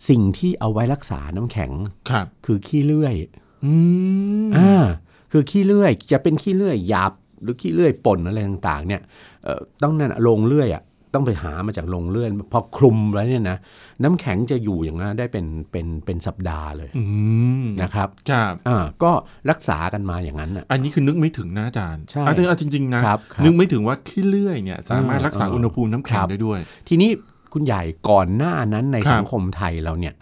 [0.08, 1.70] สิ่งที่เอาไว้รักษาน้ำแข็ง
[2.10, 3.14] ครับ คือขี้เลื่อย
[3.64, 3.72] อื
[4.46, 4.84] มอ่า
[5.32, 9.00] คือขี้เลื่อยจะเป็นขี้เลื่อยหยาบ หรือขี้เลื่อยป่นอะไรต่างๆเนี่ย
[9.44, 13.58] เอ่อต้องนั่นอะโรงเลื่อยอะต้องไปหามาจากโรงเลื่อยพอคลุมแล้วเนี่ยนะ
[14.02, 17.04] น้ำแข็งจะอยู่อย่างนั้นได้เป็นเป็นเป็นสัปดาห์เลยอื
[17.62, 19.10] มนะครับครับอ่าก็
[19.50, 27.10] รักษากันมาอย่างนั้นอะอันนี้คือนึกไม่ถึงนะอาจารย์ใช่อะเอาจริงๆนะครับครับนึกไม่ถึงว่าขี้เลื่อยเนี่ยสามารถเออรักษาเอออุอุณหภูมิน้ำแข็งครับได้ด้วย ทีนี้
[27.52, 30.14] คุณใหญ่ก่อนหน้านั้นในครับสังคมไทยเราเนี่ย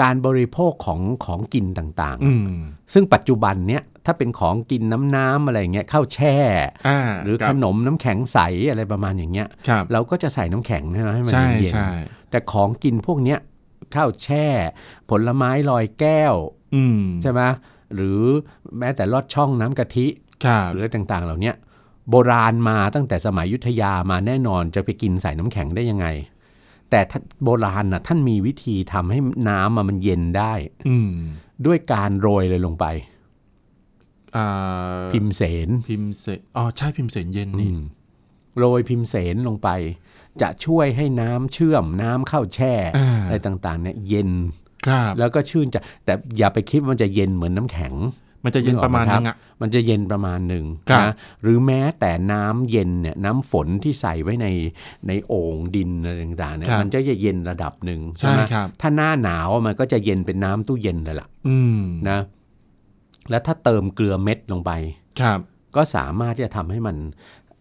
[0.00, 2.60] การบริโภคของของกินต่างๆอืม
[2.92, 6.36] ซึ่งปัจจุบันเนี่ยถ้าเป็นของกินน้ำน้ำอะไรอย่างเงี้ยข้าวแช่
[6.88, 8.38] อ่าหรือคขบนมน้ำแข็งใส
[8.70, 13.38] อะไรประมาณอย่างเงี้ยครับเราก็จะใส่น้ำแข็งใช่ไหมให้มันใช่เย็นใช่ๆแต่ของกินพวกเนี้ย
[13.94, 14.46] ข้าวแช่
[15.10, 16.34] ผลไม้ลอยแก้ว
[16.74, 17.40] อืมใช่ไหม
[17.94, 18.20] หรือ
[18.78, 20.06] แม้แต่ลอดช่องน้ำกะทิ
[20.44, 21.54] ครับหรือต่างๆ เหล่าเนี้ย
[22.10, 26.06] โบราณมาตั้งแต่สมัยอยุทธยามาแน่นอนจะไปกินใส่น้ำแข็งได้ยังไง
[26.94, 30.52] แต่ท่านโบราณนะท่านมีวิธีทำให้น้ำอะมันเย็นได้
[30.88, 31.10] อืม
[31.66, 32.86] ด้วยการโรยเลยลงไป
[34.36, 34.46] อ่า
[35.12, 37.80] พิมเสนพิมเสนอ๋อใช่พิมเสนเย็นนี่อืม
[38.58, 39.68] โรยพิมเสนลงไป
[40.42, 44.30] จะช่วยให้น้ำเชื่อมน้ำเข้าแช่อ่าอะไรต่างๆ เนี่ยเย็น
[44.88, 47.94] ครับแล้วก็ชื่นใจแต่อย่าไปคิดว่ามันจะเย็นเหมือนน้ำแข็ง
[48.44, 54.46] มันจะเย็นนึกออกประมาณไหมครันึบงอะมันจะเย็นประมาณหนึ่งครับนะหรือแม้แต่น้ำเย็นเนี่ยน้ำฝนที่ใส่ไว้ใน
[55.08, 62.20] ในโอ่งดินอะไรต่างๆเนี่ยมันจะเย็นระดับหนึ่งใช่ไหมครับถ้าหน้าหนาวมันก็จะเย็นเป็นน้ำตู้เย็นเลยล่ะอืมนะ
[63.30, 64.72] แล้วถ้าเติมเกลือเม็ดลงไป
[65.20, 65.38] ครับ
[65.76, 66.96] ก็สามารถที่จะทำให้มัน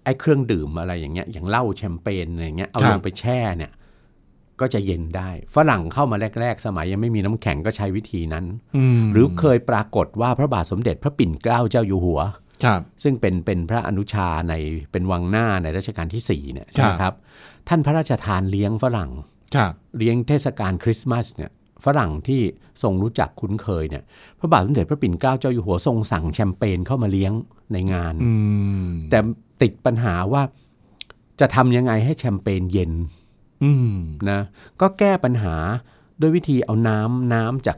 [0.03, 3.71] ไอ้เครื่องดื่มอะไรอย่างเงี้ยอย่างเหล้าแชมเปญอะไรอย่างเงี้ยเอาครับลงไปแช่เนี่ย
[4.61, 12.21] ก็จะเย็นได้ ฝรั่งเข้ามาแรก ๆ สมัยยังไม่มีน้ำแข็งก็ใช้วิธีนั้นอืมหรือเคยปรากฏว่าพระบาทสมเด็จพระปิ่นเกล้าเจ้าอยู่หัว
[12.65, 14.53] ครับซึ่งเป็นเป็นพระอนุชาใน
[14.91, 17.13] เป็นวังหน้าในรัชกาลที่ 4 เนี่ยใช่ไหมครับครับ
[17.69, 19.11] ท่านพระราชทานเลี้ยงฝรั่ง
[19.55, 21.51] ครับเลี้ยงเทศกาลคริสต์มาสเนี่ย
[21.85, 22.41] ฝรั่งที่
[22.83, 24.03] ทรงรู้จักคุ้นเคยเนี่ย
[24.39, 27.33] พระบาทสมเด็จพระปิ่นเกล้าเจ้าอยู่หัวทรงสั่งแชมเปญเข้ามาเลี้ยง
[27.73, 28.31] ในงานอื
[28.85, 29.19] มแต่
[29.61, 30.43] ติดปัญหาว่า
[31.39, 32.91] จะทำยังไงให้แชมเปญเย็น
[33.63, 33.97] อืม
[34.29, 34.39] นะ
[34.81, 35.55] ก็แก้ปัญหา
[36.21, 37.77] ด้วยวิธีเอาน้ำน้ำจาก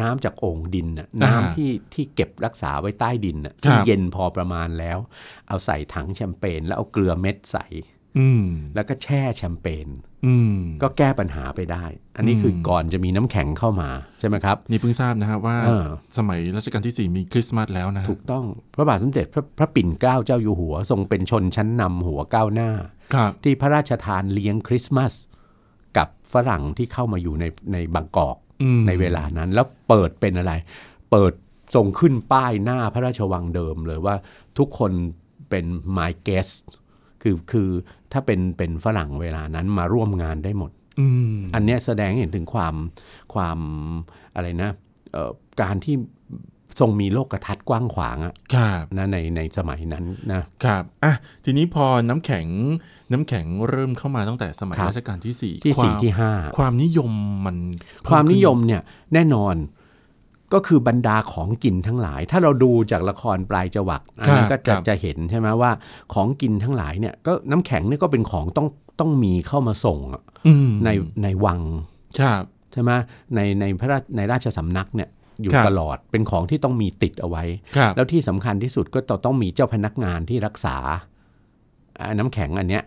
[0.00, 4.98] น้ำจากโอ่งดินน่ะอ่าน้ำที่ที่เก็บรักษาไว้ใต้ดินน่ะซึ่งครับเย็นพอประมาณแล้ว
[5.48, 7.91] เอาใส่ถังแชมเปญแล้วเอาเกลือเม็ดใส่อืม
[8.74, 9.88] แล้วก็แช่แชมเปญ
[10.26, 11.84] อืมก็แก้ปัญหาไปได้
[12.16, 15.86] อันนี้คือก่อนจะมีน้ำแข็งเข้ามาใช่ไหมครับ นี่เพิ่งทราบนะครับว่าเออ
[16.18, 18.44] สมัยรัชกาลที่สี่มีคริสต์มาสแล้วนะฮะถูกต้อง
[18.74, 22.70] พระบาทสมเด็จพระพระปิ่นเกล้าเจ้าอยู่หัว ทรงเป็นชนชั้นนำหัวก้าวหน้า
[23.14, 25.12] ครับที่พระราชทานเลี้ยงคริสต์มาส
[25.96, 30.52] กับฝรั่งที่เข้ามาอยู่ในในบางกอกอืมในเวลานั้น แล้วเปิดเป็นอะไร
[31.10, 31.32] เปิด
[31.74, 34.14] ทรงขึ้นป้ายหน้าพระราชวังเดิมเลยว่า
[34.58, 34.92] ทุกคน
[35.50, 35.64] เป็น
[35.96, 36.62] my guest
[37.22, 37.68] คือคือ
[38.12, 42.74] ถ้าเป็นเป็นฝรั่งเวลานั้นมาร่วมงานได้หมดอืมอันเนี้ยแสดงให้เห็นถึงความ
[43.34, 43.58] ความ
[44.34, 44.70] อะไรนะ
[45.12, 45.30] เอ่อ
[45.62, 45.96] การที่
[46.80, 52.46] ทรงมีโลกทัศน์กว้างขวางอะครับนะในในสมัยนั้นนะครับอะทีนี้พอน้ำแข็ง
[53.12, 57.12] น้ำแข็งเริ่มเข้ามาตั้งแต่สมัยครับรัชกาลที่สี่ที่สี่ความที่ห้าความนิยม
[57.46, 57.56] มัน
[58.10, 58.82] ความนิยมเพิ่เนี่ย
[59.14, 59.54] แน่นอน
[60.52, 65.70] ก็คือบรรดาของกินทั้งหลาย ถ้าเราดูจากละครปลายจวักอันนั้นก็จะจะเห็นใช่ไหมว่า
[66.14, 68.68] ของกินทั้งหลายเนี่ยก็น้ำแข็งเนี่ยก็เป็นของต้อง
[69.00, 70.88] ต้องมีเข้ามาส่งอะอืมใน
[71.22, 71.60] ในวัง
[72.20, 72.90] ครับใช่ไหม
[73.34, 75.08] ในในพระราชในราชสำนักเนี่ย
[75.42, 77.44] อยู่ครับตลอดเป็นของที่ต้องมีติดเอาไว้
[77.76, 80.76] ครับแล้วที่สำคัญที่สุดก็ต้องต้องมีเจ้าพนักงานที่รักษา
[81.98, 82.84] อ่าน้ำแข็งอันเนี้ย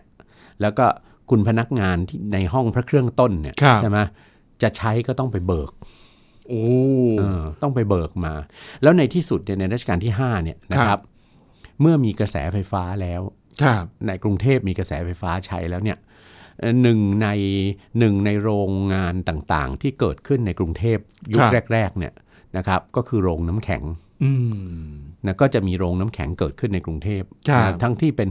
[0.60, 0.86] แล้วก็
[1.30, 3.98] คุณพนักงานที่ในห้องพระเครื่องต้นเนี่ยครับใช่ไหม
[4.62, 5.70] จะใช้ก็ต้องไปเบิก
[6.48, 6.64] โอ้
[7.18, 8.34] เออต้องไปเบิกมา
[8.82, 11.02] แล้วในที่สุดเนี่ยในรัชกาลที่5เนี่ยนะคครัรับบ
[11.80, 13.22] เมื่อมีกระแสไฟฟ้าแล้ว
[13.62, 15.98] ครับในกรุงเทพมีกระแสไฟฟ้าใช้แล้วเนี่ย
[16.60, 17.28] เอ่อหนึ่งใน
[17.98, 20.98] หนึ่งในโรงงานต่างๆ ที่เกิดขึ้นในกรุงเทพ
[21.32, 22.12] ยุคแรก ๆ เนี่ย
[22.56, 23.82] นะครับ ก็คือโรงน้ำแข็ง
[24.24, 24.32] อื
[24.82, 24.88] ม
[25.26, 28.28] นะก็จะมีโรงน้ำแข็งเกิดขึ้นในกรุงเทพครับนะทั้งที่เป็น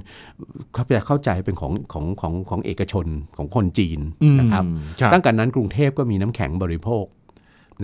[0.73, 3.05] เขาจะเข้าใจเป็นของของของของเอกชน
[3.37, 4.63] ของคนจีนอืมนะครับ
[4.99, 7.05] ครับตั้งแต่นั้นกรุงเทพก็มีน้ำแข็งบริโภค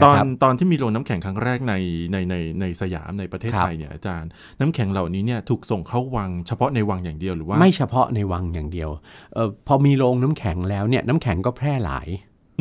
[0.04, 1.74] ตนะอนครับตอนที่มีโรงน้ำแข็งครั้งแรกใน
[2.12, 8.90] ในในในสยามในประเทศครับไทยเนี่ยอาจารย์ น้ำแข็งเหล่านี้เนี่ยถูกส่งเข้าวังเฉพาะในวังอย่างเดียวหรือว่า ไม่เฉพาะในวังอย่างเดียว
[9.34, 12.08] เออพอมีโรงน้ำแข็งแล้วเนี่ยน้ำแข็งก็แพร่หลาย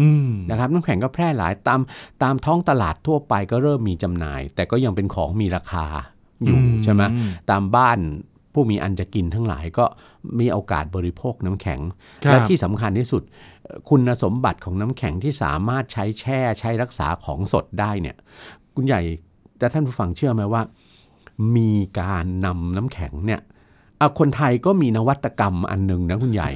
[0.01, 1.81] อืมนะครับน้ำแข็งก็แพร่หลายตาม
[2.23, 5.87] ตามท้องตลาดทั่วไปก็เริ่มมีจำหน่าย แต่ก็ยังเป็นของมีราคา
[6.45, 7.03] อยู่ใช่ไหม
[7.51, 7.99] ตามบ้าน
[8.53, 9.85] ผู้มีอันจะกินทั้งหลายก็
[10.41, 11.81] มีโอกาสบริโภคน้ำแข็ง
[12.25, 13.23] ครับและที่สำคัญที่สุด
[13.65, 18.17] เอ่อคุณสมบัติของน้ำแข็งที่สามารถใช้แช่ใช้รักษาของสดได้เนี่ย
[18.75, 19.01] คุณใหญ่
[19.59, 20.63] แต่ท่านผู้ฟังเชื่อไหมว่า
[21.57, 23.41] มีการนำน้ำแข็งเนี่ย
[24.01, 26.51] อะคนไทยก็มีนวัตกรรมอันหนึ่งนะคุณใหญ่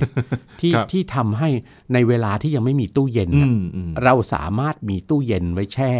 [0.60, 1.48] ที่ครับที่ทำให้
[1.92, 5.92] ในเวลาที่ยังไม่มีตู้เย็นอืน่ะมอืมเราสามารถมีตู้เย็นไว้แช่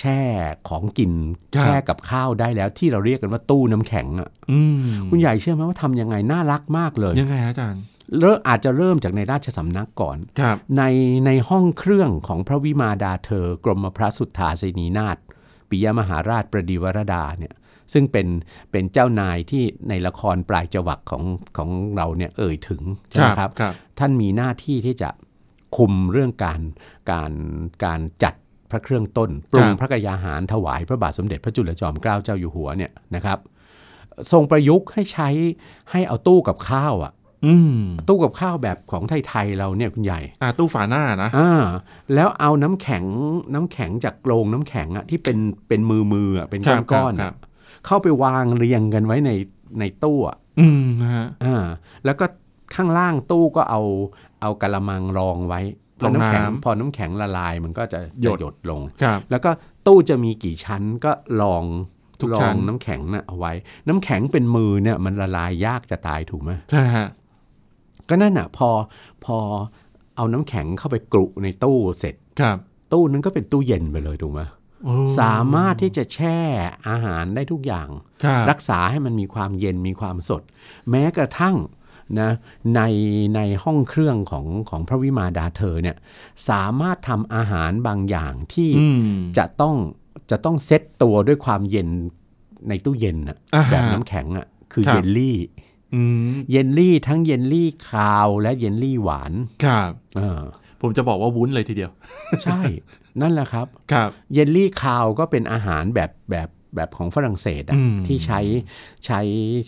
[0.00, 0.20] แช่
[0.68, 1.12] ของกิน
[1.54, 4.76] ครับแช่กับข้าวได้แล้ว ที่เราเรียกกันว่าตู้น้ำแข็งอะอืม
[5.10, 7.82] คุณใหญ่เชื่อไหมว่าทำยังไงน่ารักมากเลย ยังไงฮะอาจารย์
[8.20, 10.82] เริ่มอาจจะเริ่มจากในราชสำนักก่อนครับใน
[11.26, 15.16] ในห้องเครื่องของพระวิมาดาเธอกรมพระสุทธาสนีนาถ
[15.68, 17.54] ปิยมหาราชประดิวรดาเนี่ย
[17.92, 18.26] ซึ่งเป็น
[18.70, 21.24] เป็นเจ้านายที่ในละครปลายจวักของ
[21.56, 25.10] ของเราเนี่ยเอ่ยถึงใช่ไหมครับครับท่านมีหน้าที่ที่จะ
[25.76, 26.60] คุมเรื่องการ
[27.10, 27.32] การ
[27.84, 28.34] การจัด
[28.70, 33.38] พระเครื่องต้นปรุงครับพระกยาหารถวายพระบาทสมเด็จพระจุลจอมเกล้าเจ้าอยู่หัวเนี่ยนะครับ
[34.32, 35.28] ทรงประยุกต์ให้ใช้
[35.90, 37.12] ให้เอาตู้กับข้าวอะ
[37.46, 41.64] อืมตู้กับข้าวแบบของไทยๆเราเนี่ยคุณใหญ่อ่าตู้ฝาหน้านะอ่า
[42.14, 43.04] แล้วเอาน้ำแข็ง
[43.54, 47.34] น้ำแข็งจากโรงน้ำแข็งอะที่เป็นเป็นมือมือๆอะเป็นครับก้อนๆครัอะบ
[47.86, 49.30] เข้าไปวางเรียงกันไว้ใน
[49.80, 51.64] ในตู้อะอืมนะฮะอ่า
[52.04, 52.26] แล้วก็
[52.74, 53.82] ข้างล่างตู้ก็เอา
[54.40, 55.60] เอากระมังรองไว้
[56.00, 59.50] พอรองน้ำแข็งน้ำพอน้ำแข็งละลายมันก็จะหยจะดหยดลงครับแล้วก็
[59.86, 61.64] ตู้จะมีกี่ชั้นก็ลอง
[62.20, 63.52] ทุกลชั้องนน้ำแข็งน่ะเอาไว้
[63.88, 67.08] น้ำแข็งเป็นมือเนี่ยมันละลายยากจะตายถูกไหมใช่ฮะ
[68.08, 68.68] ก็นั่นอะพอ
[69.24, 69.38] พอ
[70.16, 72.56] เอาน้ำแข็งเข้าไปกรุในตู้เสร็จครับ
[72.92, 74.40] ตู้นั้นก็เป็นตู้เย็นไปเลยถูกไหม
[74.84, 76.38] โอ้สามารถที่จะแช่
[76.88, 77.88] อาหารได้ทุกอย่าง
[78.24, 80.42] ครับรักษาให้มันมีความเย็นมีความสด
[80.90, 81.56] แม้กระทั่ง
[82.20, 82.30] นะ
[82.74, 82.80] ใน
[83.36, 85.96] ในห้องเครื่องของของพระวิมาดาเธอเนี่ย
[86.48, 89.76] สามารถทำอาหารบางอย่างที่อืมจะต้อง
[90.30, 91.88] จะต้องเซ็ตตัวด้วยความเย็น
[92.68, 95.38] ในตู้เย็นน่ะอ่าฮะแบบน้ำแข็งอะคือครับเยลลี่
[95.94, 99.32] อืมเยลลี่ทั้งเยลลี่คาวและเยลลี่หวาน
[99.64, 100.42] ครับเออ
[100.80, 101.90] ผมจะบอกว่าวุ้นเลยทีเดียว
[102.44, 102.60] ใช่
[103.20, 108.40] นั่นแหละครับครับ เยลลี่คาวก็เป็นอาหารแบบแบบ แบบของฝรั่งเศสอะอืมที่ใช้
[109.04, 109.20] ใช้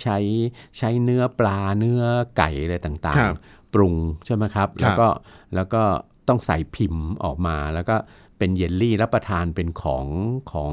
[0.03, 0.19] ใช้
[0.79, 2.03] ใช้เนื้อปลาเนื้อ
[2.37, 3.95] ไก่อะไรต่างครับๆปรุง
[4.27, 5.09] ใช่ไหมครับครับแล้วก็
[5.55, 5.83] แล้วก็
[6.29, 7.97] ต้องใส่พิมพ์ออกมาแล้วก็
[8.39, 10.07] เป็นเยลลี่รับประทานเป็นของ
[10.53, 10.73] ของ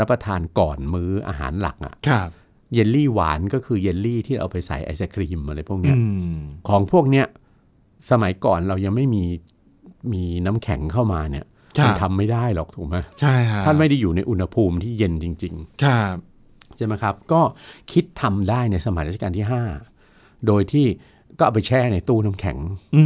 [0.00, 2.30] รับประทานก่อนมื้ออาหารหลักอะครับ
[2.74, 5.96] เยลลี่หวานก็คือเยลลี่ที่เอาไปใส่ไอศครีมอะไรพวกอืเนี้ย
[6.36, 7.26] มของพวกเนี้ย
[8.10, 9.24] สมัยก่อนเรายังไม่มี
[10.12, 11.52] มีน้ำแข็งเข้ามาเนี่ยครั
[11.84, 17.40] มันบทำไม่ได้หรอกถูกไหมใช่ฮะท่านไม่ได้อยู่ในอุณหภูมิที่เย็นจริงครับๆใช่ไหมครับ ก็
[17.92, 19.46] คิดทำได้ในสมัยรัชกาลที่
[19.96, 20.86] 5 โดยที่
[21.38, 22.58] ก็เอาไปแช่ในตู้น้ำแข็ง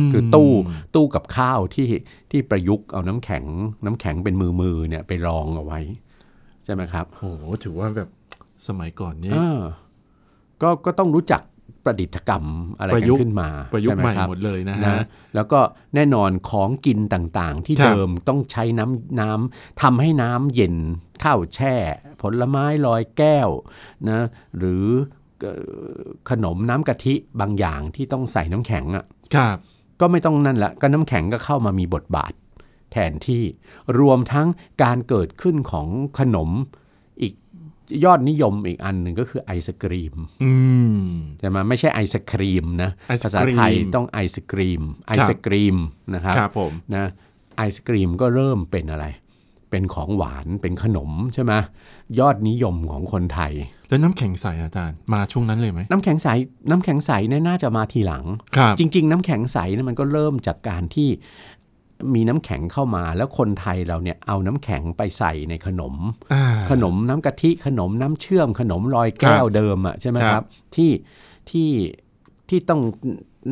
[0.07, 0.51] มคือตู้
[0.95, 1.87] ตู้กับข้าวที่
[2.31, 3.45] ที่ประยุกต์เอาน้ำแข็ง
[3.85, 5.81] น้ำแข็งเป็นมือมือๆเนี่ยไปรองเอาไว้
[6.65, 8.09] ใช่ไหมครับโอ้โหถือว่าแบบ
[8.67, 9.61] สมัยก่อนนี่เออ
[10.63, 11.43] ก็ก็ต้องรู้จัก
[11.85, 12.45] ประดิษฐกรรม
[12.79, 15.61] อะไรประกัยุนกต์ขึ้นมาประยุกต์ช่ใหม่ไครับหมดเลยนะนะฮะแล้วก็
[15.95, 20.77] แน่นอนของกินต่างๆ ที่ครับเดิมต้องใช้น้ำน้ำทำให้น้ำเย็น
[21.25, 21.75] ข้าวแช่
[22.23, 23.49] ผลไม้ลอยแก้ว
[24.11, 24.21] นะ
[24.59, 24.85] หรือ
[25.41, 25.55] เอ่
[25.97, 29.57] อขนมน้ำกะทิบางอย่างที่ต้องใส่น้ำแข็งอะครับ
[30.01, 32.33] ก็ไม่ต้องนั่นละก็น้ำแข็งก็เข้ามามีบทบาท
[32.93, 33.43] แทนที่
[33.99, 34.49] รวมทั้ง
[34.83, 35.89] การเกิดขึ้นของ
[36.19, 36.80] ขนมอีก
[38.05, 40.53] ยอดนิยมอีกอันหนึ่งก็คือไอศกรีมอื
[40.95, 40.97] ม
[41.39, 45.77] ใช่ไหมไม่ใช่ไอศครีมนะไอศกรีมภาษาไทยต้องไอศกรีมไอศกรีม
[46.15, 47.07] นะครับครับผมนะ
[47.57, 49.07] ไอศกรีมก็เริ่มเป็นอะไร
[49.71, 51.53] เป็นของหวานเป็นขนมใช่ไหม
[52.19, 53.53] ยอดนิยมของคนไทย
[53.89, 56.29] แล้วน้ำแข็งใสอาจารย์มาช่วงนั้นเลยไหมน้ำแข็งใส
[56.71, 58.25] น้ำแข็งใสเนี่ยน่าจะมาทีหลัง
[58.57, 61.09] ครับจริง ๆ น้ำแข็งใสเนี่ยมันก็เริ่มจากการที่
[62.15, 65.95] มีน้ำแข็งเข้ามา แล้วคนไทยเราเนี่ยเอาน้ำแข็งไปใส่ในขนม
[66.33, 70.91] อ่าขนมน้ำกะทิขนมน้ำเชื่อม ขนมลอยแก้วเดิมอะใช่ไหมคครัรับบที่
[71.51, 71.69] ที่
[72.49, 72.81] ที่ต้อง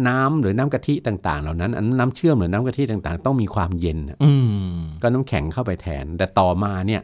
[0.08, 4.32] น้ำหรือน้ำกะทิต่างๆ เหล่านั้นอันน้ำเชื่อมหรือน้ำกะทิต่างๆ ต้องมีความเย็นอะอื
[4.74, 7.02] มก็น้ำแข็งเข้าไปแทน แต่ต่อมาเนี่ย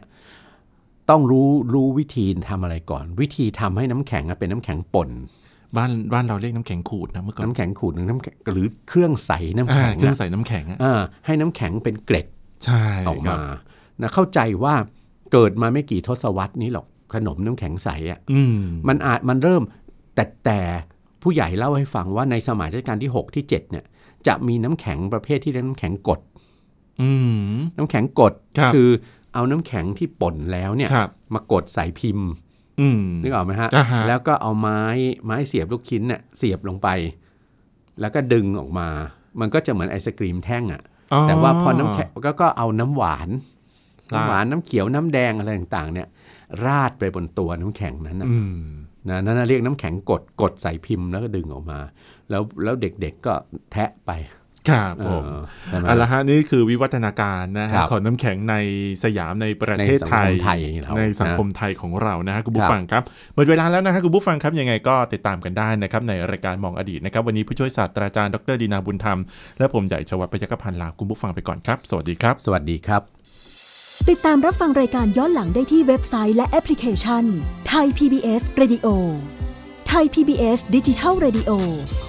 [1.09, 5.09] ต้องรู้รู้วิธีทำอะไรก่อน วิธีทำให้น้ำแข็งอะเป็นน้ำแข็งป่น
[5.77, 12.27] บ้านบ้านเราเรียกน้ำแข็งขูดนะเมื่อก่อนน้ำแข็งขูดหรือน้ำแข็งหรือเครื่องใสน้ำอ่าแข็งเครื่องอะใส่น้ำแข็งอะอ่าให้น้ำแข็งเป็นเกร็ด
[12.65, 13.45] ใช่ออกครัมาบ
[14.01, 14.73] นะเข้าใจว่า
[15.31, 19.63] เกิดมาไม่กี่ทศวรรษนี้หรอกขนมน้ำแข็งใสอะอืมมันอาจมันเริ่ม
[20.15, 20.59] แต่แต่
[21.21, 23.85] ผู้ใหญ่เล่าให้ฟังว่าในสมัยรัชกาลที่ 6 ที่ 7 เนี่ย
[24.27, 26.19] จะมีน้ำแข็งประเภทที่เรียกน้ำแข็งกด
[27.01, 27.11] อื
[27.49, 28.77] มน้ำแข็งกดครับอ
[29.33, 32.44] เอาน้ำแข็งที่ป่นแล้วเนี่ยครับมากดใส่พิมพ์อืม
[33.23, 34.81] นึกออกไหมฮะอ่าฮะ แล้วก็เอาไม้
[35.25, 36.87] ไม้เสียบลูกชิ้นเนี่ยเสียบลงไป
[38.01, 38.87] แล้วก็ดึงออกมา
[39.39, 40.81] มันก็จะเหมือนไอศกรีมแท่งอะ
[41.13, 43.29] อ๋อแต่ว่าพอน้ำแข็งก็ก็เอาน้ำหวาน
[44.13, 46.07] ราดน้ำหวานน้ำเขียวน้ำแดงอะไรต่างๆ เนี่ย
[46.65, 48.63] ราดไปบนตัวน้ำแข็งนั้นนะอืม
[49.09, 51.79] นะนั่นนะเรียกน้ำแข็งกดกดใส่พิมพ์แล้วก็ดึงออกมา
[52.29, 53.33] แล้วแล้วเด็กๆก็
[53.71, 54.11] แทะไป
[54.69, 55.35] ครับเอผมอ
[55.67, 58.55] ใช่ไหมเอาละฮะนี่คือวิวัฒนาการนะครัฮะบของน้ำแข็งใน
[59.03, 63.03] สยามในประในเทศสังไทคยมไทยเราในสังคมนะไทยของเรานะฮะคุณคผู้รับฟังครับ
[63.35, 69.19] หมดเวลาแล้วนะฮะคุณผู้ฟังครับยังไงก็ติดตามกันได้นะครับในรายการมองอดีตนะครับวันนี้ผู้ช่วยศาสตราจารย์ดรดีนาบุญธรรม
[69.59, 73.01] และผมใหญ่ชวัฒน์พยัคฆพันธ์ลาคุณผู้ฟังไปก่อนครับ สวัสดีครับ สวัสดีครับ
[74.09, 77.23] ติดตามรับฟังรายการย้อนหลังได้ที่เว็บไซต์และแอปพลิเคชัน
[77.67, 78.87] ไทย PBS Radio
[79.87, 81.51] ไทย PBS ดิจิทัล Radio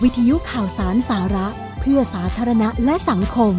[0.02, 3.54] วิทยุข่าวสารสาระเพื่อสาธารณะและสังคม